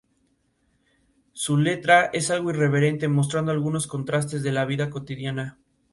[1.33, 5.59] Su letra es algo irreverente, mostrando algunos contrastes de la vida cotidiana.